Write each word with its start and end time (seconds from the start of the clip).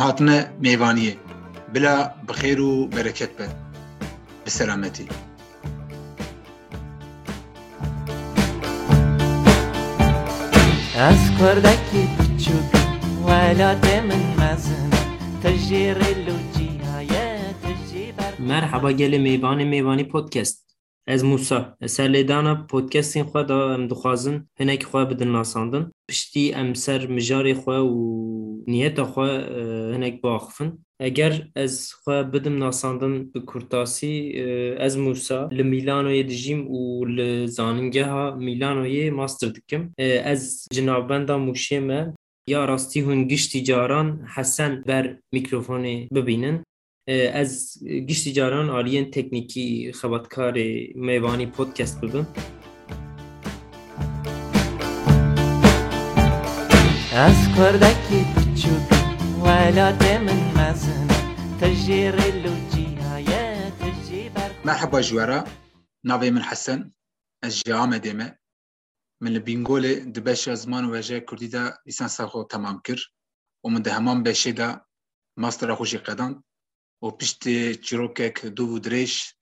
هاتنه 0.00 0.50
میوانیه. 0.60 1.16
بلا 1.74 2.10
بخیر 2.28 2.60
و 2.60 2.86
برکت 2.86 3.30
به 3.36 3.48
به 4.44 4.50
سلامتی. 4.50 5.08
از 10.98 11.38
کردکی 11.38 12.08
بچوک 12.18 12.70
ولات 13.26 13.94
من 13.94 14.44
مزن. 14.44 14.90
تجیر 15.44 15.98
لوجی 15.98 16.78
های 16.78 17.08
تجی 17.62 18.12
مرحبا 18.38 18.92
گل 18.92 19.18
میوان 19.18 19.64
میوانی 19.64 20.04
پودکست. 20.04 20.69
از 21.08 21.24
موسا 21.24 21.76
سر 21.86 22.08
لیدانا 22.08 22.66
پودکستین 22.70 23.24
خواه 23.24 23.44
دا 23.44 23.74
ام 23.74 23.86
دخوازن 23.86 24.48
هنه 24.60 24.76
که 24.76 24.86
خواه 24.86 25.14
ناساندن 25.14 25.90
پشتی 26.10 26.52
امسر 26.54 27.06
مجاری 27.06 27.54
خواه 27.54 27.80
و 27.80 28.20
نیت 28.66 29.02
خواه 29.02 29.30
هنک 29.94 30.20
باخفن 30.20 30.78
اگر 31.00 31.48
از 31.56 31.92
خواه 31.92 32.22
بدن 32.22 32.52
ناساندن 32.52 33.30
کرتاسی 33.46 34.42
از 34.78 34.98
موسا 34.98 35.48
لیلانو 35.52 36.10
یه 36.10 36.22
دیجیم 36.22 36.70
و 36.70 37.04
لزانگه 37.04 38.06
ها 38.06 38.30
میلانو 38.30 38.86
یه 38.86 39.10
ماستر 39.10 39.48
دکم 39.48 39.90
از 40.24 40.66
جنابان 40.72 41.24
دا 41.24 41.38
موشیمه 41.38 42.14
یا 42.48 42.64
راستی 42.64 43.00
هنگیش 43.00 43.48
تیجاران 43.48 44.26
حسن 44.34 44.82
بر 44.86 45.16
میکروفون 45.32 46.08
ببینن 46.14 46.64
از 47.32 47.78
گشتی 48.08 48.32
جاران 48.32 48.70
آلیین 48.70 49.10
تکنیکی 49.10 49.92
خباتکار 49.92 50.52
میوانی 50.94 51.46
پودکست 51.46 52.00
ببین 52.00 52.26
از 57.14 57.56
کردکی 57.56 58.24
بچوک 58.36 58.90
ولات 59.42 60.02
من 60.02 60.60
مزن 60.60 61.08
تجیر 61.60 62.14
لوجی 62.14 62.94
های 62.94 63.26
تجی 63.70 64.30
مرحبا 64.64 65.00
جوارا. 65.00 65.44
ناوی 66.04 66.30
من 66.30 66.40
حسن. 66.40 66.94
از 67.42 67.60
جا 67.66 67.78
آمده 67.78 68.12
me 68.12 68.30
من 69.20 69.30
لبینگول 69.30 69.94
دبش 69.94 70.48
زمان 70.48 70.84
و 70.84 70.94
وجه 70.94 71.20
کردی 71.20 71.48
دا 71.48 71.74
لیسانس 71.86 72.20
خو 72.20 72.44
تمام 72.44 72.80
کر 72.84 73.00
و 73.64 73.68
من 73.68 73.82
ده 73.82 73.92
همان 73.92 74.22
بشه 74.22 74.52
دا 74.52 74.86
ماستر 75.36 75.74
خوشی 75.74 75.98
قدان 76.99 77.11
و 77.11 77.11
پشت 77.11 77.43
چیروکک 77.81 78.45
دو 78.45 78.67
و 78.67 78.79
دریش 78.79 79.35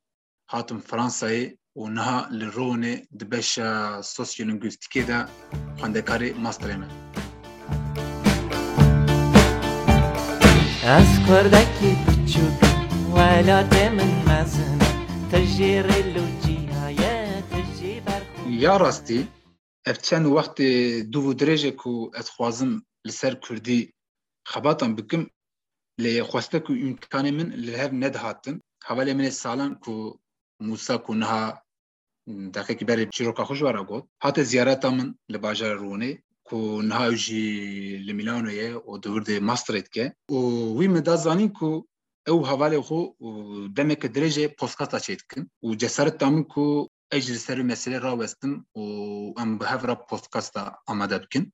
هاتم 0.49 0.79
فرانسای 0.79 1.57
و 1.75 1.89
نها 1.89 2.27
لرون 2.31 2.95
دبش 3.19 3.59
سوسیولینگویستیکی 4.03 5.03
دا 5.03 5.25
خواندکاری 5.79 6.33
ماستر 6.33 6.75
من 6.75 6.89
از 10.83 11.27
کردکی 11.27 11.95
بچوک 12.07 12.59
ولات 13.13 13.73
من 13.75 14.11
مزن 14.27 14.79
تجیر 15.31 15.87
لوجی 15.87 16.65
های 16.65 16.97
تجی 17.41 17.99
بر 17.99 18.21
یا 18.49 18.77
راستی 18.77 19.27
ev 19.85 19.95
çend 19.95 20.25
wextê 20.25 20.69
dû 21.11 21.19
û 21.29 21.31
dirêjê 21.39 21.71
ku 21.81 22.11
ez 22.19 22.27
xwazim 22.35 22.71
li 23.05 23.11
ser 23.11 23.33
Kurdî 23.41 23.93
xebatان 24.51 24.97
bikim 24.97 25.29
lê 26.02 26.12
xweste 26.30 26.58
ku 26.66 26.72
îmkanê 26.86 27.30
min 27.38 27.48
li 27.64 27.72
hev 27.80 27.92
nedihatin 28.02 28.56
hevalê 28.88 29.12
min 29.18 29.26
ê 29.30 29.32
salan 29.42 29.72
ku 29.84 29.94
Musa 30.68 30.94
ku 31.04 31.12
niha 31.20 31.42
deqekî 32.54 32.84
berê 32.90 33.04
çîroka 33.14 33.42
xwe 33.48 33.54
ji 33.58 33.64
wara 33.68 33.82
got 33.90 34.04
hate 34.24 34.42
ziyareta 34.50 34.90
min 34.98 35.08
li 35.32 35.38
bajara 35.44 35.76
Rûnê 35.82 36.10
ku 36.48 36.58
niha 36.88 37.06
jî 37.24 37.44
li 38.06 38.12
Milanoyê 38.18 38.70
û 38.90 38.92
di 39.02 39.08
wirdê 39.14 39.36
masterê 39.50 39.80
dike 39.86 40.04
û 40.36 40.38
wî 40.78 40.86
min 40.94 41.02
da 41.08 41.14
zanîn 41.26 41.50
ku 41.58 41.70
ew 42.30 42.38
hevalê 42.50 42.78
xwe 42.86 43.00
demeke 43.76 44.08
dirêjê 44.14 44.44
postkasta 44.60 44.98
çê 45.06 45.14
dikin 45.20 45.42
û 45.64 45.68
cesaret 45.80 46.16
da 46.20 46.28
min 46.34 46.44
ku 46.52 46.64
ez 47.16 47.22
ji 47.26 47.38
ser 47.46 47.58
mesele 47.70 47.98
rawestim 48.06 48.52
û 48.80 48.84
em 49.42 49.50
bi 49.58 49.64
hev 49.72 49.82
ra 49.88 49.94
podcasta 50.10 50.62
amade 50.92 51.18
bikin 51.24 51.44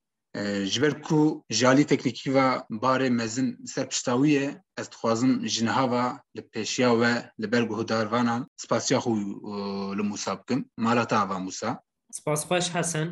ji 0.72 0.82
ber 0.82 1.02
ku 1.02 1.20
jalî 1.50 1.86
teknîkî 1.92 2.30
ve 2.34 2.48
barê 2.84 3.10
mezin 3.10 3.66
ser 3.74 3.90
pişta 3.90 4.14
wî 4.22 4.30
ye 4.38 4.46
ez 4.80 4.88
dixwazim 4.92 5.48
ji 5.54 5.66
niha 5.66 5.86
ve 5.92 6.04
li 6.36 6.42
pêşiya 6.54 6.92
we 7.00 7.14
li 7.42 7.48
ber 7.52 7.64
guhdarvanan 7.72 8.42
spasiya 8.64 9.00
xwe 9.04 9.12
û 9.52 9.54
li 9.98 10.04
Musa 10.10 10.34
bikim 10.40 10.60
mala 10.78 11.06
te 11.08 11.16
ava 11.24 11.40
Musa 11.40 11.72
سپاس 12.12 12.46
خوش 12.46 12.70
حسن 12.70 13.08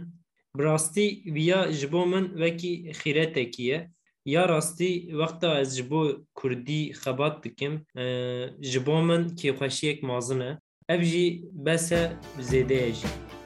براستی 0.57 1.23
ویا 1.35 1.71
جبو 1.71 2.05
من 2.05 2.25
وکی 2.41 2.93
خیرتکی 2.93 3.63
یه 3.63 3.91
یا 4.25 4.45
راستی 4.45 5.13
وقتا 5.13 5.51
از 5.51 5.77
جبو 5.77 6.13
کردی 6.43 6.93
خبات 6.93 7.41
دکم 7.47 7.73
اه، 7.95 8.49
جبو 8.59 9.01
من 9.01 9.35
کی 9.35 9.51
خوشی 9.51 9.87
یک 9.87 10.03
مازنه 10.03 10.61
اف 10.89 11.01
جی 11.01 11.25
بس 11.65 11.93
زیده 12.39 12.91
جی 12.91 13.07
از 13.07 13.11
کردکی 13.11 13.40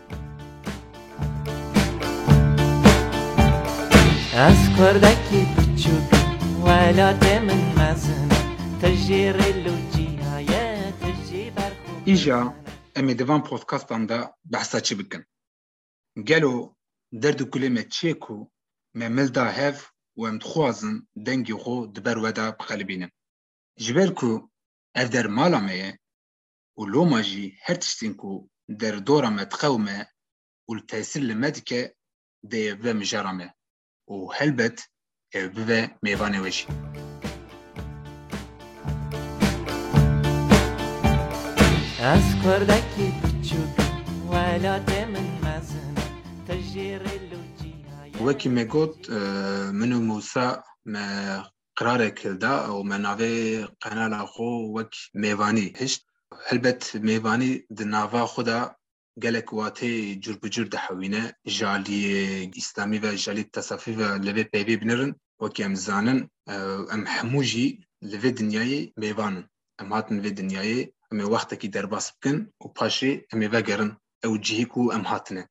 أذكردك 4.36 5.28
تشوك 5.76 6.10
ولا 6.60 7.12
تمن 7.12 7.74
مزنا 7.78 8.38
تجير 8.82 9.34
اللوجيها 9.34 10.40
يا 10.40 10.90
تجی 10.90 11.50
برخو. 11.50 12.04
ایجا 12.06 12.52
امی 12.96 13.14
دوان 13.14 13.42
پودکاستان 13.42 14.06
دا 14.06 14.34
بحثا 14.44 14.80
چي 14.80 14.94
بكن 14.94 15.24
قالوا 16.28 16.68
درد 17.12 17.42
كلمة 17.42 17.80
تشيكو 17.80 18.48
دا 18.94 19.50
هف 19.50 19.92
و 20.16 20.26
ام 20.26 20.38
تخوازن 20.38 21.06
دنگی 21.16 21.52
خو 21.54 21.86
دبر 21.86 22.18
ودا 22.18 22.50
بخلبینم 22.50 23.10
جبل 23.78 24.14
کو 24.14 24.48
اف 24.96 25.08
در 25.08 25.26
مالا 25.26 25.60
ميه 25.60 25.98
ولو 26.78 27.04
ماجي 27.04 27.58
هر 27.62 27.74
تشتین 27.74 28.14
کو 28.14 28.48
در 28.68 28.98
دورا 28.98 29.30
ما 29.30 29.48
و 29.64 30.04
والتأثير 30.68 31.22
لما 31.22 31.48
دكا 31.48 31.90
دي 32.44 32.74
بمجرمه 32.74 33.55
û 34.09 34.17
li 34.17 34.27
tesîr 34.27 34.47
li 34.47 34.51
me 34.51 34.67
dike 34.67 34.77
dê 34.77 34.77
bibe 34.77 34.77
mijara 34.77 34.77
me 34.77 34.77
û 34.77 34.77
helbet 34.77 34.77
ev 35.33 35.45
bibe 35.55 35.79
mêvanê 36.05 36.39
we 36.43 36.51
jî 36.57 36.65
از 42.01 42.27
کردکی 42.43 43.07
بچوک 43.21 43.75
ولات 44.31 44.89
من 45.13 45.27
مزن 45.45 45.95
تجیر 46.47 47.01
لوجی 47.01 47.75
های 47.91 48.11
وەکی 48.25 48.49
me 48.49 48.63
got 48.73 49.09
e, 49.09 49.19
min 49.79 49.91
û 49.91 49.99
Musa 50.09 50.63
me 50.85 51.05
qirarek 51.77 52.19
da 52.41 52.53
û 52.75 52.83
me 52.89 52.97
navê 53.05 53.33
qenala 53.83 54.21
xwe 54.33 54.51
wek 54.75 54.93
mêvanî 55.23 55.67
hişt 55.81 56.01
helbet 56.47 56.81
mêvanî 57.09 57.51
di 57.77 57.85
nava 57.91 58.23
xwe 58.33 58.43
da 58.45 58.59
gelek 59.18 59.48
watê 59.52 60.20
cur 60.22 60.36
bi 60.42 60.48
cur 60.50 60.66
dihewîne 60.74 61.22
jaliyê 61.58 62.50
îslamî 62.60 62.98
ve 63.02 63.16
jalî 63.24 63.44
tesafî 63.56 63.92
ve 63.98 64.08
li 64.26 64.32
vê 64.36 64.44
peyvê 64.52 64.74
binirin 64.80 65.12
wekî 65.40 65.62
em 65.68 65.76
zanin 65.86 66.20
e, 66.52 66.54
em 66.94 67.02
hemû 67.14 67.42
jî 67.50 67.66
li 68.10 68.16
vê 68.22 68.30
dinyayê 68.40 68.80
mêvanin 69.02 69.44
em 69.82 69.88
hatin 69.94 70.18
vê 70.24 70.30
dinyayê 70.40 70.80
em 71.12 71.18
ê 71.24 71.26
wextekî 71.32 71.68
derbas 71.72 72.06
bikin 72.14 72.36
û 72.64 72.66
paşê 72.78 73.12
em 73.32 73.40
ê 73.46 73.48
vegerin 73.54 73.92
ew 74.26 74.34
cihê 74.46 74.66
ku 74.72 74.82
em 74.96 75.04
hatine 75.10 75.44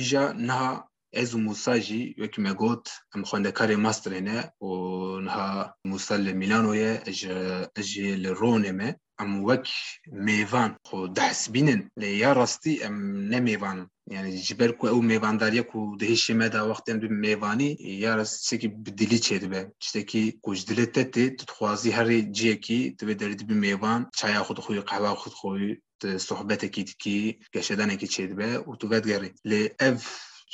îja 0.00 0.24
niha 0.48 0.70
ez 1.12 1.30
û 1.36 1.38
Musa 1.46 1.74
jî 1.86 2.02
wekî 2.20 2.40
me 2.46 2.52
got 2.62 2.84
em 3.14 3.22
xwendekarê 3.28 3.76
masterê 3.86 4.20
ne 4.28 4.38
û 4.66 4.70
niha 5.26 5.48
Musa 5.90 6.14
li 6.24 6.32
Milanoye 6.42 6.92
ez 7.78 7.86
jî 7.92 8.06
li 8.22 8.30
Ronê 8.40 8.72
me 8.80 8.88
ji 14.46 14.54
ber 14.58 14.72
ku 14.78 14.84
ew 14.88 15.00
mêvandariye 15.12 15.62
ku 15.70 15.78
di 15.98 16.04
hêşê 16.10 16.34
me 16.34 16.48
da 16.52 16.60
wextê 16.70 16.90
em 16.92 17.00
dibin 17.02 17.20
mêvanî 17.28 17.68
ya 18.04 18.16
rast 18.16 18.34
tiştekî 18.40 18.68
bi 18.84 18.90
dilî 18.98 19.18
çê 19.26 19.40
dibe 19.40 19.60
tiştekî 19.80 20.40
ku 20.42 20.54
ji 20.54 20.64
dilê 20.68 20.86
te 20.94 21.02
tê 21.14 21.24
tu 21.36 21.42
dixwazî 21.46 21.90
herê 21.98 22.32
ciyekî 22.32 22.80
divê 22.98 23.14
derê 23.20 23.34
dibî 23.40 23.56
mêvan 23.66 24.00
çaya 24.18 24.40
xwe 24.46 24.54
dixwî 24.56 24.84
qehwa 24.90 25.12
xwe 25.20 25.30
dixwî 25.30 25.70
tu 26.00 26.08
sohbetekî 26.28 26.82
dikî 26.90 27.18
geşedanekî 27.54 28.06
çê 28.14 28.24
dibe 28.30 28.50
û 28.68 28.78
tu 28.80 28.86
vedgerî 28.90 29.30
lê 29.50 29.62
ev 29.88 29.98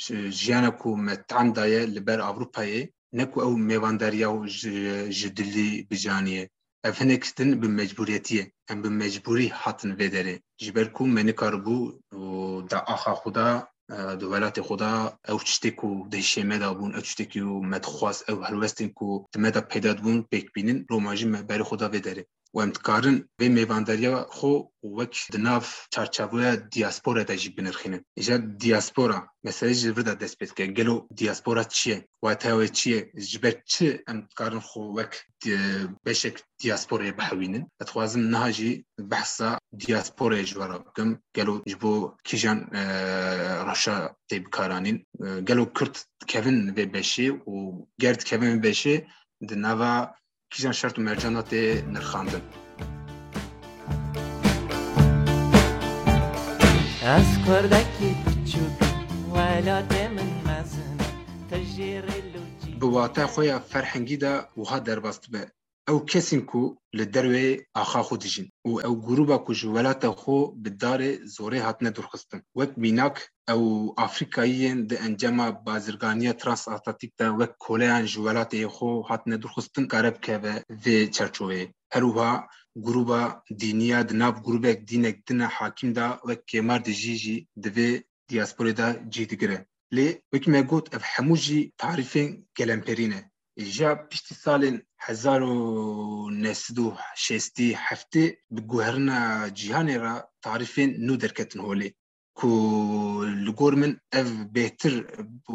ji- 0.03 0.31
jiyana 0.39 0.71
ku 0.81 0.89
me 0.97 1.15
tam 1.31 1.55
daye 1.55 1.81
li 1.95 2.01
ber 2.07 2.19
Avrupayê 2.29 2.81
ne 3.17 3.25
ku 3.31 3.37
ew 3.47 3.53
mêvandariya 3.71 4.27
û 4.37 4.39
ji 5.17 5.29
dilî 5.37 5.69
bijaniye 5.89 6.49
ev 6.87 6.95
hinek 6.99 7.23
din 7.37 7.61
bi 7.61 7.67
mecburiyetiye 7.67 8.43
em 8.71 8.83
bi 8.83 8.89
mecburî 8.89 9.47
hatin 9.49 9.91
vê 9.99 10.07
derê 10.15 10.35
ji 10.63 10.75
ber 10.75 10.87
ku 10.95 11.03
me 11.15 11.21
nikaribû 11.29 11.77
û 12.19 12.23
da 12.71 12.79
axa 12.93 13.13
xwe 13.21 13.31
da 13.37 13.47
e, 13.95 13.95
di 14.19 14.25
welatê 14.31 14.61
xwe 14.67 14.75
da 14.83 14.91
ew 15.31 15.39
tiştê 15.47 15.71
ku 15.79 15.89
di 16.11 16.17
hêşê 16.21 16.43
me 16.49 16.57
da 16.63 16.69
bûn 16.79 16.91
ew 16.97 17.03
tiştekî 17.07 17.41
û 17.51 17.55
me 17.71 17.77
dixwast 17.83 18.21
ew 18.31 18.37
helwestên 18.47 18.89
ku 18.97 19.07
di 19.33 19.37
me 19.43 19.49
da 19.55 19.61
peyda 19.71 19.91
dibûn 19.97 20.17
pêk 20.31 20.45
bînin 20.55 20.77
roma 20.91 21.13
jî 21.19 21.25
me 21.33 21.39
berê 21.49 21.63
xwe 21.67 21.77
da 21.81 21.87
vê 21.93 21.99
derê 22.07 22.23
و 22.53 22.59
امتکارن 22.59 23.29
به 23.37 23.49
میواندریا 23.49 24.27
خو 24.29 24.61
وک 24.83 25.15
دناف 25.33 25.87
چارچابوی 25.93 26.57
دیاسپورا 26.57 27.23
دا 27.23 27.35
جی 27.35 27.49
بنرخینن 27.49 28.01
ایجا 28.17 28.37
دیاسپورا 28.37 29.27
مثلا 29.43 29.71
جی 29.71 29.91
برده 29.91 30.13
دست 30.13 30.37
پید 30.37 30.53
که 30.53 30.65
گلو 30.65 31.07
دیاسپورا 31.15 31.63
چیه 31.63 32.07
و 32.23 32.35
تاوی 32.35 32.69
چیه 32.69 33.11
جبه 33.31 33.63
چی 33.65 33.99
امتکارن 34.07 34.59
خو 34.59 34.81
وک 34.97 35.13
دی 35.41 35.57
بشک 36.05 36.35
دیاسپورا 36.61 37.11
بحوینن 37.11 37.71
اتخوازم 37.81 38.21
نها 38.29 38.51
جی 38.51 38.85
بحثا 39.09 39.57
دیاسپورا 39.77 40.41
جوارا 40.41 40.77
بکم 40.79 41.19
گلو 41.35 41.61
جبو 41.67 42.17
کیجان 42.23 42.59
راشا 43.67 44.15
تیب 44.29 44.49
کارانین 44.49 45.05
گلو 45.47 45.65
کرد 45.65 45.95
کوین 46.29 46.69
و 46.69 46.73
بشی 46.73 47.29
و 47.29 47.85
گرد 47.99 48.29
کوین 48.29 48.55
و 48.57 48.59
بشی 48.59 48.95
کیژان 50.51 50.73
شرت 50.79 50.95
و 50.99 51.01
مرجانا 51.07 51.41
تê 51.49 51.61
nirxandin 51.93 52.43
Ez 57.15 57.29
kurdekî 57.45 58.11
piçûk 58.23 58.77
welatê 59.33 60.03
min 60.15 60.31
mezin 60.47 60.97
te 61.49 61.57
jê 61.73 61.93
rêl 62.05 62.27
bi 62.79 62.87
wate 62.95 63.23
xwe 63.33 63.43
ya 63.51 63.57
ferhengî 63.71 64.17
de 64.23 64.33
wiha 64.59 64.79
derbas 64.87 65.17
dibe 65.23 65.43
او 65.89 65.95
کسین 66.11 66.41
کو 66.51 66.61
له 66.99 67.05
دروي 67.15 67.49
او 68.65 68.71
او 68.85 68.93
ګروبا 69.07 69.37
کو 69.45 69.51
جولات 69.61 70.01
خو 70.21 70.37
په 70.63 70.69
دار 70.83 71.01
زوري 71.35 71.59
هات 71.65 71.77
نه 71.85 71.91
درخستن 71.97 72.39
وک 72.59 72.71
میناک 72.85 73.15
او 73.53 73.61
افریقایین 74.07 74.77
د 74.89 74.91
انجما 75.05 75.47
بازرګانیه 75.67 76.33
ترانس 76.41 76.63
اتاتیک 76.75 77.11
د 77.19 77.21
وک 77.39 77.51
جولات 78.13 78.51
خو 78.75 78.89
هات 79.09 79.23
نه 79.31 79.37
درخستن 79.43 79.83
قرب 79.93 80.15
و 80.43 80.45
د 80.85 80.87
چرچوي 81.15 81.63
هروها 81.95 82.31
ګروبا 82.85 83.21
دینیا 83.61 83.99
د 84.09 84.11
ناب 84.21 84.35
ګروبک 84.47 84.77
دینک 84.89 85.17
دنه 85.27 85.47
حاکم 85.55 85.89
دا 85.99 86.07
وک 86.27 86.41
کمر 86.51 86.79
د 86.87 86.89
جی 87.01 87.15
جی 87.23 87.37
د 87.63 87.65
وی 87.75 87.89
دیاسپورې 88.31 88.71
لی 89.95 90.07
وک 90.31 90.43
مګوت 90.53 90.85
اف 90.95 91.03
حموجی 91.13 91.61
تعریفین 91.81 92.29
ګلمپرینه 92.57 93.19
nesd 96.43 96.77
û 96.85 96.87
şêstî 97.25 97.67
heftê 97.87 98.25
bi 98.53 98.61
guherina 98.71 99.19
cîhanê 99.59 99.97
re 100.03 100.15
tarîfên 100.45 100.91
nû 101.07 101.13
derketin 101.21 101.61
holê 101.67 101.89
ku 102.39 102.51
li 103.45 103.53
min 103.81 103.93
ev 104.19 104.27
bêhtir 104.55 104.95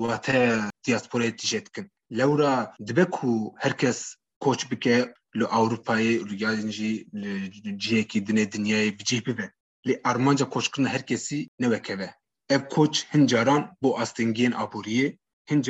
wate 0.03 0.41
diasporayê 0.85 1.33
tîjê 1.41 1.61
dikin 1.67 1.87
lewra 2.19 2.55
dibe 2.87 3.05
ku 3.17 3.31
herkes 3.65 3.99
koç 4.45 4.61
bike 4.71 4.97
li 5.39 5.45
Avrupayê 5.59 6.15
yan 6.43 6.69
jî 6.77 6.93
li 7.23 7.79
cihekî 7.83 8.19
dinê 8.27 8.45
dinyayê 8.55 8.91
bicih 8.99 9.21
bibe 9.27 9.47
lê 9.87 9.95
armanca 10.11 10.47
koçkirina 10.55 10.89
herkesî 10.95 11.39
newekeve 11.61 12.09
ev 12.55 12.63
koç 12.75 12.95
hin 13.13 13.27
caran 13.27 13.63
bo 13.83 13.91
astengiyên 14.03 14.55
aboriyê 14.65 15.19
hin 15.51 15.63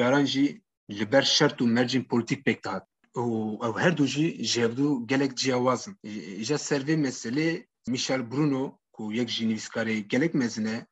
li 0.99 1.07
ber 1.13 1.25
şert 1.37 1.57
û 1.63 1.65
mercên 1.77 2.05
polîtîk 2.11 2.41
pêk 2.47 2.61
dihat 2.65 2.85
ew 3.17 3.79
her 3.85 3.93
du 3.99 4.07
jî 4.15 4.27
ji 4.51 4.59
hevdû 4.65 5.07
gelek 5.07 5.33
ciyawazin 5.41 5.95
ja 6.49 6.59
ser 6.59 6.81
vê 6.89 6.97
meselê 7.07 7.51
Michel 7.93 8.23
Bruno 8.31 8.65
ku 8.95 9.03
yek 9.13 9.29
jî 9.35 9.45
nivîskarê 9.51 9.97
gelek 10.13 10.35
mezin 10.35 10.65
e 10.65 10.87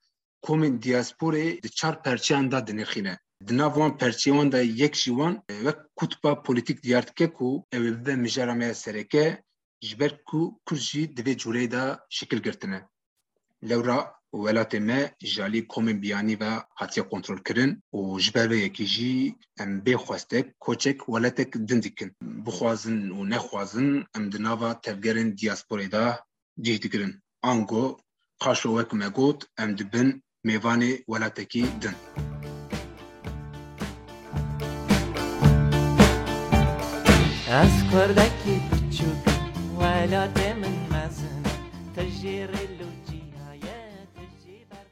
komên 0.47 0.75
diasporê 0.83 1.63
di 1.63 1.71
çar 1.71 2.03
perçeyan 2.03 2.51
da 2.53 2.67
dinirxîne. 2.67 3.19
Di 3.47 3.59
nav 3.59 3.73
wan 3.75 3.93
perçeyê 4.01 4.33
wan 4.37 4.53
de 4.53 4.59
yek 4.59 4.95
jî 4.95 5.11
wan 5.19 5.35
wek 5.49 5.79
kutuba 5.97 6.43
polîtîk 6.43 6.83
diyar 6.83 7.07
dike 7.07 7.33
ku 7.33 7.49
ew 7.73 7.85
ê 7.89 7.93
bibe 7.97 8.17
mijara 8.17 8.55
me 8.55 8.75
sereke 8.75 9.43
ji 9.87 10.01
ber 10.01 10.25
ku 10.25 10.61
Kurd 10.67 10.79
jî 10.79 11.03
divê 11.17 11.35
ولاته 14.33 14.79
ما 14.79 15.11
جالي 15.23 15.61
كومن 15.61 16.01
بياني 16.01 16.35
و 16.35 16.61
هاتيا 16.79 17.03
كنترول 17.03 17.39
كرن 17.39 17.81
و 17.93 18.19
جبال 18.19 18.49
بيكي 18.49 19.35
ام 19.61 19.81
بي 19.81 19.97
خواستك 19.97 20.57
كوچك 20.59 21.09
ولاتك 21.09 21.57
دندكن 21.57 22.11
بخوازن 22.23 23.11
و 23.11 23.25
نخوازن 23.25 24.05
ام 24.17 24.31
دناوا 24.31 24.73
تفگرن 24.73 25.35
دياسپوري 25.35 25.87
دا 25.87 26.19
جيه 26.61 26.77
دكرن 26.77 27.21
انگو 27.45 27.97
قاشو 28.41 28.81
وك 28.81 28.95
مغوت 28.95 29.49
ام 29.61 29.75
دبن 29.75 30.21
ميواني 30.45 31.05
ولاتكي 31.09 31.63
دن 31.63 31.95
از 37.51 37.85
کردکی 37.93 38.61
بچوک 38.71 39.25
ولاته 39.79 40.55
من 40.55 40.75
مزن 40.93 41.43
تجیره 41.97 42.60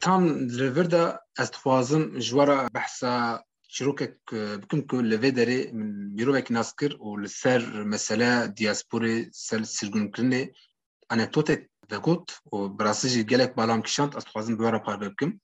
تام 0.01 0.47
دريفردا 0.47 1.19
استوازم 1.39 2.19
جوارا 2.19 2.67
بحسا 2.73 3.43
شروكك 3.67 4.19
بكم 4.33 4.81
كل 4.81 5.09
لفي 5.09 5.31
داري 5.31 5.71
من 5.71 6.15
بيروبك 6.15 6.51
ناسكر 6.51 6.97
ولسر 6.99 7.83
مسألة 7.83 8.45
دياسبوري 8.45 9.29
سل 9.31 9.65
سرقون 9.65 10.11
كرني 10.11 10.53
أنا 11.11 11.25
توتك 11.25 11.71
بقوت 11.91 12.31
وبراسجي 12.45 13.23
جالك 13.23 13.57
بالام 13.57 13.81
كشانت 13.81 14.15
استوازم 14.15 14.57
بوارا 14.57 14.77
بار 14.77 15.07
بكم 15.07 15.37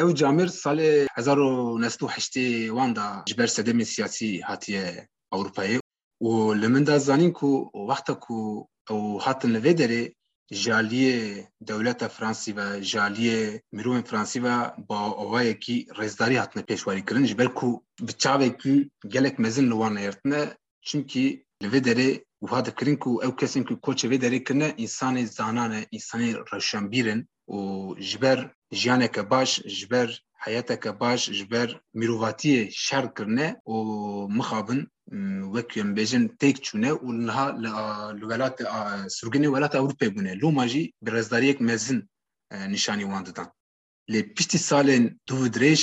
أو 0.00 0.10
جامير 0.10 0.46
سال 0.46 1.06
هزارو 1.12 1.78
نستو 1.78 2.08
حشتي 2.08 2.70
واندا 2.70 3.24
جبر 3.28 3.46
سدمي 3.46 3.84
سياسي 3.84 4.42
هاتي 4.42 5.06
اوروبايي 5.32 5.80
ولمن 6.22 6.84
دا 6.84 6.98
زانين 6.98 7.32
كو 7.32 7.70
وقتا 7.74 8.12
كو 8.12 8.68
أو 8.90 9.18
هاتن 9.18 9.52
لفي 9.52 9.72
داري 9.72 10.15
jaliyê 10.52 11.46
dewleta 11.60 12.08
Fransî 12.08 12.56
ve 12.56 12.82
jaliyê 12.82 13.60
mirovên 13.72 14.04
Fransî 14.04 14.42
ve 14.42 14.56
bawayekî 14.88 15.86
rêzdarî 15.98 16.36
hatine 16.38 16.62
pêşwarîkirin 16.62 17.26
ji 17.26 17.38
ber 17.38 17.54
ku 17.54 17.84
bi 18.00 18.12
çavekî 18.12 18.90
gelek 19.08 19.38
mezin 19.38 19.66
li 19.66 19.76
wan 19.80 19.94
neyirtine 19.94 20.56
çimkî 20.82 21.44
li 21.62 21.68
vê 21.72 21.80
derê 21.88 22.10
wiha 22.40 22.64
dikirin 22.66 22.96
ku 22.96 23.10
ew 23.26 23.32
kesên 23.40 23.64
ku 23.68 23.74
koçê 23.74 24.06
vê 24.10 24.18
derê 24.24 24.44
kirine 24.44 24.68
însanê 24.84 25.26
zanan 25.26 25.72
e 25.72 25.80
însanê 25.96 26.28
reşembîr 26.52 27.06
in 27.14 27.20
û 27.48 27.58
ji 28.00 28.20
ber 28.22 28.38
jiyaneke 28.72 29.30
baş 29.30 29.50
ji 29.76 29.90
ber 29.90 30.08
heyeteke 30.44 31.00
baş 31.00 31.20
ji 31.38 31.50
ber 31.50 31.80
mirovatiyê 31.94 32.70
şer 32.70 33.04
niha 37.26 37.46
li 37.62 37.70
li 38.18 38.24
welat 38.30 38.56
sirginê 39.16 39.48
welata 39.54 39.78
Ewropayê 39.78 40.10
bûne 40.14 40.32
loma 40.42 40.66
jî 40.72 40.82
bi 41.02 41.10
rêzdariyek 41.10 41.58
mezin 41.68 42.00
e, 42.50 42.56
nîşanî 42.72 43.04
wan 43.10 43.26
didan 43.26 43.48
lê 44.12 44.20
piştî 44.34 44.58
salên 44.68 45.04
du 45.28 45.36
dirêj 45.54 45.82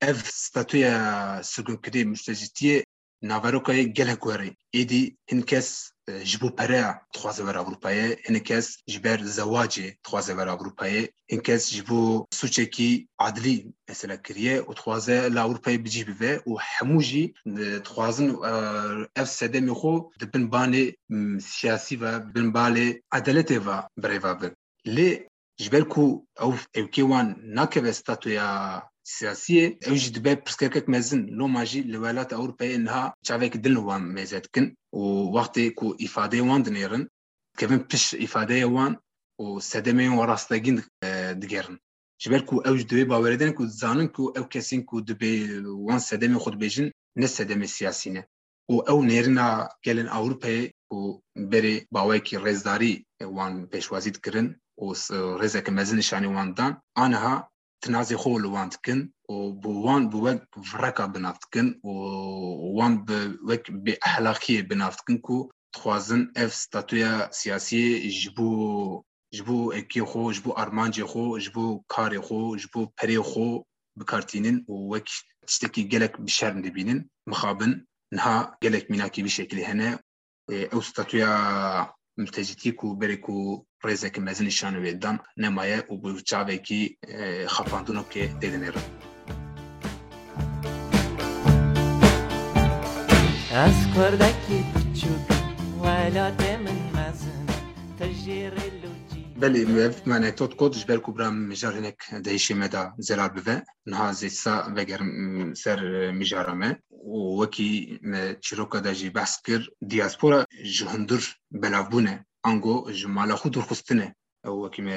ev 0.00 0.16
statuya 0.24 0.94
sirginkirî 1.42 2.02
müştecîtiyê 2.12 2.84
نافاروكا 3.22 3.82
جلها 3.82 4.14
كوري 4.14 4.56
ايدي 4.74 5.18
انكس 5.32 5.94
آه، 6.08 6.22
جبو 6.22 6.48
برا 6.48 7.00
تخوازا 7.12 7.44
برا 7.44 7.58
أوروبايا 7.58 8.16
انكس 8.30 8.78
جبر 8.88 9.22
زواجي 9.22 10.00
تخوازا 10.04 10.34
برا 10.34 10.50
أوروبايا 10.50 11.08
انكس 11.32 11.74
جبو 11.74 12.26
سوچكي 12.30 13.08
عدلي 13.20 13.70
مثلا 13.90 14.14
كريه 14.14 14.60
و 14.60 14.72
تخوازا 14.72 15.28
لا 15.28 15.42
أوروبايا 15.42 15.76
بجي 15.76 16.04
بفا 16.04 16.40
و 16.46 16.58
حموجي 16.58 17.34
آه، 17.46 17.78
تخوازن 17.78 18.30
آه، 18.44 19.08
أف 19.16 19.28
سدم 19.28 19.68
يخو 19.68 20.10
دبن 20.20 20.48
باني 20.48 20.98
سياسي 21.38 21.96
و 21.96 22.18
بن 22.18 22.52
بالي 22.52 23.02
عدالتي 23.12 23.58
و 23.58 23.82
بريفا 23.96 24.32
بر 24.32 24.54
لي 24.86 25.28
جبر 25.60 25.82
كو 25.82 26.24
أو 26.40 26.54
أوكيوان 26.78 27.36
ناكبة 27.54 27.90
ستاتويا 27.90 28.82
balê 29.18 29.56
edaletê 29.56 29.74
ve 29.74 29.74
birêva 29.74 29.84
bin 29.84 29.94
lê 29.94 30.00
ji 30.00 30.24
ber 30.24 30.40
ku 30.40 30.54
ew 30.54 30.64
evkê 30.64 30.70
wan 30.70 30.70
nakeve 30.70 30.70
statuya 30.70 30.70
siyasiyê 30.70 30.72
ew 30.72 30.74
jî 30.74 30.74
dibe 30.74 30.74
pirsgirêkek 30.74 30.86
mezin 30.88 31.38
loma 31.38 31.64
jî 31.64 31.80
li 31.92 31.98
welata 32.04 32.36
Ewropayê 32.36 32.84
niha 32.84 33.14
çavekî 33.22 33.64
dil 33.64 33.74
wan 33.74 34.02
mêze 34.16 34.44
dikin 34.44 34.76
û 34.92 35.02
wextê 35.34 35.74
ku 35.74 35.96
îfadeyê 36.06 36.42
wan 36.48 36.64
dinêrin 36.64 37.08
kevin 37.58 37.78
piş 37.78 38.14
îfadeyê 38.14 38.66
wan 38.76 38.92
û 39.40 39.60
sedemeyên 39.60 40.14
wan 40.18 40.28
rastegîn 40.28 40.76
digerin 41.42 41.78
ji 42.18 42.30
ber 42.30 42.46
ku 42.46 42.62
ew 42.68 42.76
ji 42.78 42.84
divê 42.90 43.04
baweredin 43.08 43.52
ku 43.52 43.66
zanin 43.66 44.08
ku 44.08 44.32
ew 44.36 44.44
kesên 44.52 44.82
ku 44.84 44.96
dibê 45.08 45.32
wan 45.86 45.98
sedemê 45.98 46.38
xwe 46.42 46.50
dibêjin 46.54 46.92
ne 47.16 47.26
tinazê 57.82 58.16
xwe 58.22 58.34
li 58.42 58.48
wan 58.54 58.68
dikin 58.74 59.00
û 59.32 59.36
bi 59.62 59.70
wan 59.84 60.02
bi 60.10 60.18
wek 60.26 60.40
vireka 60.70 61.04
binav 61.14 61.36
dikin 61.42 61.66
û 61.90 61.92
wan 62.78 62.92
bi 63.06 63.18
wek 63.48 63.64
bêehlaqiyê 63.84 64.60
binav 64.70 64.94
dikin 64.98 65.18
ku 65.26 65.36
dixwazin 65.72 66.22
ev 66.42 66.50
statuya 66.62 67.12
siyasiyê 67.38 67.88
ji 68.18 68.30
bo 68.36 68.48
ji 69.34 69.42
bo 69.48 69.56
ekê 69.80 70.00
xwe 70.10 70.22
ji 70.34 70.40
bo 70.44 70.50
armancê 70.62 71.04
xwe 71.12 71.24
ji 71.44 71.50
bo 71.56 71.64
karê 71.94 72.18
xwe 72.26 72.40
ji 72.60 72.68
bo 72.72 72.80
perê 72.98 73.18
xwe 73.30 73.48
bikartînin 73.98 74.56
û 74.72 74.74
wek 74.92 75.08
tiştekî 75.48 75.82
gelek 75.92 76.12
bi 76.24 76.30
şerm 76.38 76.58
dibînin 76.64 77.00
mixabin 77.30 77.72
niha 78.12 78.36
gelek 78.64 78.84
mînakî 78.90 79.24
bir 79.24 79.34
şekilî 79.38 79.64
hene 79.70 79.90
ew 80.74 80.82
statuya 80.90 81.32
mültecîtî 82.16 82.70
ku 82.76 82.86
berê 83.00 83.20
ku 83.26 83.36
ریزه 83.83 84.09
که 84.09 84.21
مزن 84.21 84.45
نشان 84.45 84.75
ویدان 84.77 85.19
نمایه 85.37 85.79
و 85.89 85.97
بو 85.97 86.19
چاوه 86.19 86.57
کی 86.57 86.97
خفاندونو 87.47 88.03
که 88.03 88.27
دیدنه 88.39 88.69
رو 88.69 88.81
از 93.55 93.73
کردکی 93.95 94.63
بچوک 94.75 95.27
ولات 95.81 96.41
من 96.65 96.79
مزن 96.95 97.45
تجیر 97.99 98.53
لوجی 98.53 99.25
بله 99.37 99.65
مف 99.65 100.07
من 100.07 100.29
توت 100.31 100.55
کودش 100.55 100.85
بر 100.85 100.97
کو 100.97 101.11
برام 101.11 101.47
مجار 101.49 101.73
هناك 101.77 101.97
دهيشي 102.13 102.53
مدا 102.53 102.93
زرار 102.97 103.29
بفه 103.29 103.63
نها 103.87 104.11
زيتسا 104.11 104.73
وگر 104.77 105.01
م، 105.03 105.53
سر 105.53 106.11
مجارمه 106.11 106.77
وكي 107.07 107.99
ما 108.03 108.31
تشيروكا 108.33 108.79
داجي 108.79 109.09
بحث 109.09 109.41
كر 109.45 109.69
دياسبورا 109.81 110.45
جهندر 110.63 111.23
ango 112.42 112.74
ji 112.92 113.06
mala 113.06 113.34
xwe 113.40 113.50
durxistine 113.54 114.14
ew 114.46 114.56
wekî 114.64 114.82
me 114.86 114.96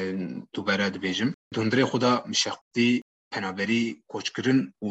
dubare 0.55 0.87
dibêjim. 0.95 1.29
Hundirê 1.55 1.83
xwe 1.89 1.99
da 2.01 2.11
şextî 2.43 2.89
penaberî 3.31 3.83
koçkirin 4.11 4.59
û 4.87 4.89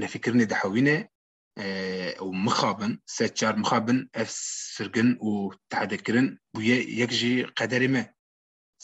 nefîkirinê 0.00 0.46
dihewînê 0.52 0.98
e. 1.56 1.64
e, 1.64 1.66
ew 2.22 2.30
mixabin 2.46 2.92
sed 3.06 3.32
çar 3.38 3.54
mixabin 3.62 3.98
ev 4.14 4.28
sirgin 4.74 5.10
û 5.28 5.30
tehedekirin 5.70 6.28
bûye 6.54 6.78
yek 7.00 7.12
jî 7.20 7.32
qederê 7.58 7.88
me. 7.94 8.04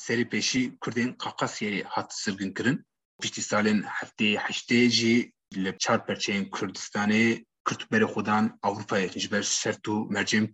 Serê 0.05 0.25
pêşî 0.33 0.63
Kurdên 0.83 1.11
Qaqasyerê 1.23 1.83
hat 1.95 2.09
sirgin 2.23 2.53
kirin 2.57 2.77
piştî 3.21 3.43
salên 3.51 3.81
heftê 3.99 4.29
heştê 4.47 4.81
jî 4.99 5.33
li 5.65 5.73
çar 5.79 5.99
perçeyên 6.07 6.45
Kurdistanê 6.55 7.45
Kurd 7.67 7.83
berê 7.93 8.07
xwedan 8.13 8.45
Avrupayê. 8.69 9.09
Ji 9.23 9.29
ber 9.33 9.43
sert 9.43 9.85
û 9.93 9.95
mercên 10.15 10.45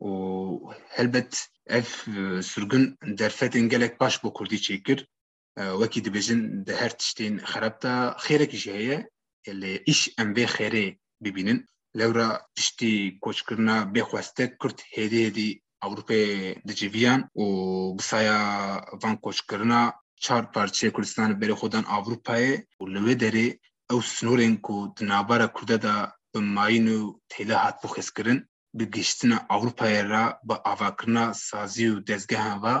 و 0.00 0.08
هلبت 0.90 1.48
اف 1.66 2.08
سرگن 2.40 2.96
در 3.18 3.28
فتن 3.28 3.68
گلک 3.68 3.98
باش 3.98 4.18
بو 4.18 4.30
کردی 4.38 4.58
چیکر 4.58 5.04
وکی 5.80 6.00
دبیجن 6.00 6.62
ده 6.62 6.76
هر 6.76 6.88
تشتین 6.88 7.34
خرابتا 7.40 8.16
خیرک 8.18 8.50
جهیه 8.64 9.10
اللي 9.48 9.84
ايش 9.88 10.10
ام 10.18 10.32
بي 10.32 10.46
خيري 10.46 10.98
ببینن 11.20 11.66
لورا 11.94 12.28
پشتی 12.56 13.18
کوچ 13.22 13.42
کرنا 13.48 13.84
بخواسته 13.84 14.46
کرد 14.60 14.80
هدی 14.96 15.26
هدی 15.26 15.62
اوروپا 15.82 16.14
دجیویان 16.68 17.20
و 17.34 17.44
بسایا 17.94 18.38
وان 19.02 19.16
کوچ 19.16 19.38
کرنا 19.50 19.92
چهار 20.16 20.42
پارچه 20.42 20.90
کردستان 20.90 21.38
بری 21.40 21.54
خودان 21.54 21.84
اوروپای 21.84 22.58
و 22.80 22.84
لوی 22.86 23.14
دری 23.14 23.60
او 23.90 24.02
سنورین 24.02 24.56
کو 24.56 24.94
دنابارا 24.96 25.46
کرده 25.46 25.76
دا 25.76 26.12
بماینو 26.34 27.20
bi 28.73 28.91
giştina 28.91 29.37
Ewropayê 29.49 30.03
re 30.09 30.23
bi 30.47 30.53
avakirina 30.53 31.33
sazî 31.33 31.85
û 31.93 32.07
dezgehan 32.07 32.57
ve 32.63 32.75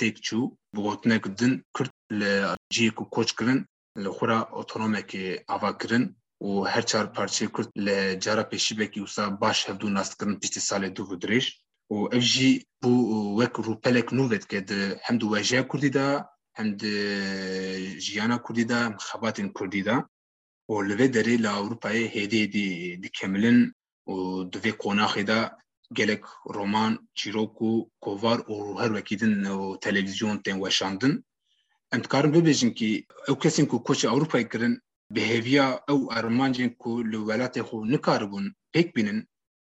têk 0.00 0.16
çû 0.26 0.56
bi 0.74 0.80
gotinek 0.86 1.24
din 1.38 1.64
Kurd 1.74 1.92
li 2.20 2.32
ciyê 2.72 2.90
ku 2.94 3.04
koç 3.10 3.28
kirin 3.38 3.66
li 4.02 4.10
xura 4.16 4.38
otonomekê 4.60 5.44
ava 5.54 5.78
kirin 5.78 6.04
û 6.46 6.68
her 6.72 6.86
çar 6.86 7.06
parçeyê 7.16 7.48
Kurd 7.54 7.70
li 7.86 8.20
cara 8.20 8.42
pêşîvekî 8.52 9.00
wisa 9.06 9.40
baş 9.40 9.58
hevdû 9.68 9.94
naskirin 9.94 10.40
piştî 10.40 10.60
salê 10.68 10.96
du 10.96 11.02
û 11.12 11.14
dirêj 11.22 11.46
û 11.94 11.96
ev 12.16 12.20
jî 12.32 12.50
bû 12.82 12.92
wek 13.38 13.54
rûpelek 13.66 14.08
nû 14.16 14.30
vedike 14.30 14.68
di 14.68 14.80
hem 15.04 15.20
di 15.20 15.26
wejeya 15.32 15.68
Kurdî 15.68 15.90
de 15.92 16.06
hem 16.52 16.68
di 16.80 16.94
jiyana 18.04 18.42
Kurdî 18.42 18.68
de 18.68 18.74
hem 18.84 18.94
xebatên 19.08 19.48
Kurdî 19.56 19.82
de 19.88 19.96
û 20.72 20.74
li 20.88 20.94
vê 21.00 21.06
derê 21.16 21.34
li 21.44 21.48
Ewropayê 21.58 22.04
hêdî 22.14 22.36
hêdî 22.44 22.66
dikemilin 23.02 23.58
ee, 24.08 24.12
divê 24.52 24.72
konaxê 24.82 25.26
de 25.26 25.38
gelek 25.92 26.24
roman, 26.54 26.92
çîrok 27.14 27.56
kovar 28.04 28.38
û 28.52 28.54
her 28.80 28.90
wekî 28.96 29.16
din 29.20 29.44
e, 29.44 29.54
televizyon 29.80 30.36
tên 30.44 30.56
weşandin. 30.64 31.24
Em 31.92 32.00
dikarin 32.04 32.32
bibêjin 32.34 32.72
ki 32.78 33.06
ew 33.28 33.36
kesên 33.42 33.66
ku 33.70 33.76
koçê 33.88 34.06
Ewropayê 34.12 34.48
kirin 34.52 34.74
bihêviya 35.14 35.66
ew 35.92 36.00
ermancên 36.18 36.70
ku 36.82 36.90
li 37.10 37.18
welatê 37.28 37.60
e 37.60 37.66
xwe 37.68 37.78
nikaribûn 37.92 38.46
pêk 38.74 38.88
bînin 38.96 39.18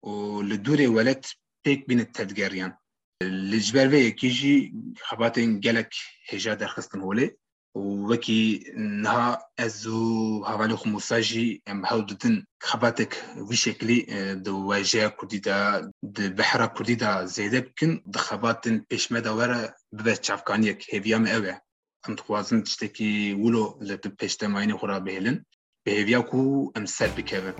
û 0.10 0.12
li 0.50 0.58
dûrê 0.66 0.88
welet 0.96 1.24
e 1.28 1.36
pêk 1.66 1.80
bînin 1.88 2.06
tevgeriyan. 2.18 2.72
Li 3.52 3.60
ciber 3.66 3.88
vê 3.94 4.00
yekî 4.08 4.30
gelek 5.66 5.92
hêja 6.30 6.60
derxistin 6.60 7.02
holê. 7.08 7.28
وكي 7.78 8.74
نها 8.78 9.50
أزو 9.60 10.46
هغالو 10.46 10.78
خمساجي 10.78 11.62
أم 11.70 11.86
هودتن 11.86 12.46
خباتك 12.64 13.26
وشكلي 13.38 14.06
آه، 14.10 14.34
دو 14.34 14.68
واجا 14.68 15.08
كرديدا 15.08 15.92
د 16.04 16.36
بحرة 16.36 16.66
كرديدا 16.66 17.26
زيدا 17.26 17.60
بكن 17.60 18.02
خباتن 18.16 18.86
پیش 18.94 19.12
مدا 19.12 19.32
ورا 19.32 19.74
ببت 19.92 20.22
چافکانیک 20.22 20.94
هیویام 20.94 21.28
اوه 21.28 21.62
أم 22.10 22.16
تخوازن 22.16 22.64
تشتكي 22.64 23.34
ولو 23.34 23.80
لب 23.82 24.00
پیش 24.20 24.44
ماينه 24.44 24.78
خورا 24.78 25.00
بهلن 25.00 25.44
به 25.86 26.22
كو 26.22 26.72
أم 26.78 26.86
سر 26.86 27.08
بکوه 27.08 27.54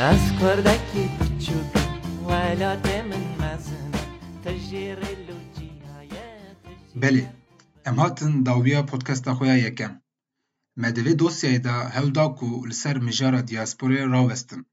از 0.00 0.32
کردکی 0.40 1.08
پچوک 1.18 1.72
ولات 2.26 2.86
من 2.86 3.33
بله 7.02 7.24
ام 7.86 7.96
هاتن 8.00 8.42
داویا 8.42 8.82
پودکاستا 8.90 9.34
خویا 9.34 9.56
یکم. 9.56 9.92
ما 10.80 10.90
دوی 10.90 11.14
دوسیای 11.14 11.58
دا 11.58 11.76
هل 11.94 12.10
دا 12.10 12.26
کو 12.38 12.66
لسر 12.66 12.98
مجارا 12.98 13.40
دیاسپوری 13.40 13.98
راوستن. 14.14 14.64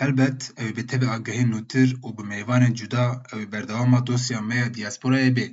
هلبت 0.00 0.40
أو 0.60 0.72
به 0.76 0.82
تبع 0.82 1.06
آگهی 1.16 1.44
نوتر 1.44 1.88
و 2.06 2.12
به 2.12 2.22
میوان 2.22 2.72
جدا 2.72 3.22
أو 3.32 3.46
بردواما 3.52 4.00
دوسیا 4.00 4.40
میا 4.40 4.68
دیاسپورای 4.68 5.30
بی. 5.30 5.46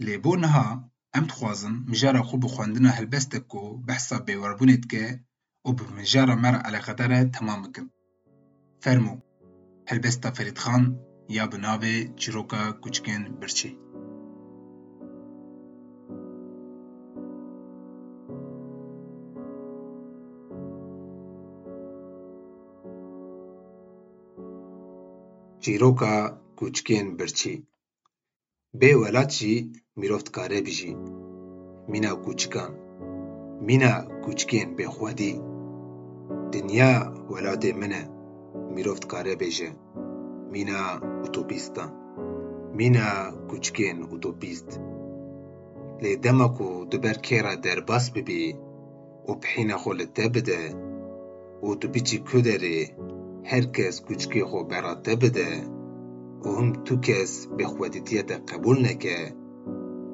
لیبو 0.00 0.36
نها 0.36 0.90
ام 1.14 1.24
تخوازن 1.26 1.74
مجارا 1.88 2.22
خوب 2.22 2.44
بخواندن 2.44 2.86
هلبستک 2.86 3.48
کو 3.48 3.76
بحثا 3.88 4.18
بیوربونید 4.18 4.86
که 4.90 5.20
و 5.64 5.72
به 5.72 5.84
مجارا 5.98 6.34
مر 6.34 6.54
علاقه 6.54 6.92
داره 6.92 7.24
تمام 7.24 7.72
کن. 7.72 7.90
فرمو 8.80 9.20
هلبستا 9.88 10.30
فرید 10.30 10.58
خان 10.58 11.00
یا 11.35 11.45
بناوی 11.51 11.97
چیروکا 12.19 12.61
کوچکن 12.81 13.23
برچی 13.41 13.71
چیروکا 25.63 26.13
کوچکین 26.59 27.07
برچی 27.17 27.53
بێ 28.79 28.91
وەلاتی 29.01 29.55
میرۆفتکارێ 29.99 30.59
بژی 30.65 30.93
مینا 31.91 32.13
کوچکان 32.25 32.71
مینا 33.67 33.93
کوچکێن 34.23 34.69
بێخوادی 34.77 35.33
دنیا 36.53 36.93
وەلاتێ 37.31 37.71
منە 37.81 38.03
میرۆفتکارێ 38.75 39.35
مینا 40.54 40.82
اتوبیستا 41.24 41.84
مینا 42.78 43.08
کوچکین 43.48 43.98
اتوبیست 44.12 44.80
لی 46.02 46.16
دمکو 46.16 46.84
دبر 46.84 47.12
که 47.12 47.42
در 47.62 47.80
باس 47.80 48.10
ببی 48.10 48.56
او 49.26 49.34
پحینا 49.34 49.76
خول 49.76 50.04
تبده 50.04 50.74
او 51.62 51.74
دو 51.74 51.88
کدری 52.32 52.92
هرکس 53.44 54.02
کچکی 54.02 54.42
خو 54.44 54.64
برا 54.64 54.94
تبده 54.94 55.48
او 56.42 56.56
هم 56.56 56.72
تو 56.72 56.96
کس 56.96 57.46
به 57.46 57.66
خودیتیت 57.66 58.30
قبول 58.52 58.86
نکه 58.86 59.34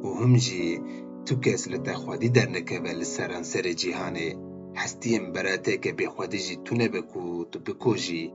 او 0.02 0.18
هم 0.18 0.36
جی 0.36 0.80
تو 1.26 1.40
کس 1.40 1.68
لتا 1.68 1.94
خودی 1.94 2.28
در 2.28 2.48
نکه 2.50 2.80
ول 2.80 3.02
سران 3.02 3.42
سر 3.42 3.72
جیهانی 3.72 4.36
هستیم 4.76 5.32
برا 5.32 5.56
که 5.56 5.92
به 5.92 6.08
خودی 6.08 6.38
جی 6.38 6.56
تو 6.56 6.74
نبکو 6.74 7.44
تو 7.44 7.58
بکو 7.58 7.94
جی 7.96 8.32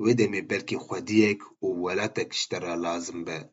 وی 0.00 0.14
دمی 0.14 0.42
بلکی 0.42 0.76
خودیک 0.76 1.62
و 1.62 1.66
ولاتک 1.66 2.34
شترا 2.34 2.74
لازم 2.74 3.24
به. 3.24 3.50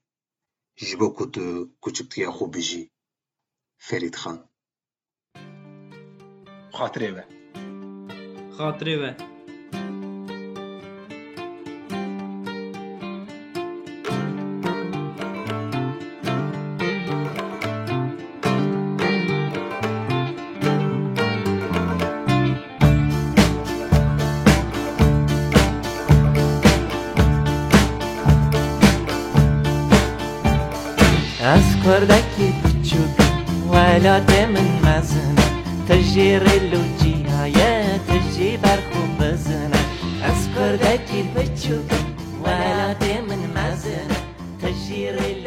جبو 0.75 1.07
کتو 1.17 1.69
کچکتیا 1.81 2.31
خوب 2.31 2.57
بجی 2.57 2.91
فرید 3.77 4.15
خان. 4.15 4.49
خاطره 6.71 7.11
به. 7.11 7.23
خاطره 8.57 9.36
وردك 31.87 32.23
تشوك 32.83 33.17
ولا 33.69 34.19
تمن 34.19 34.67
مزنة 34.83 35.45
تجير 35.89 36.41
اللوجيها 36.41 37.45
يا 37.45 37.97
تجي 37.97 38.57
برخو 38.57 39.01
بزنة 39.19 39.79
أذكر 40.25 40.75
ذاك 40.75 41.09
بتشوك 41.35 41.91
ولا 42.43 42.93
تمن 42.93 43.41
مزنة 43.55 44.17
تجير 44.61 45.13
اللوجيها 45.13 45.46